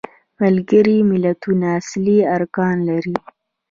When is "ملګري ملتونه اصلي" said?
0.41-2.17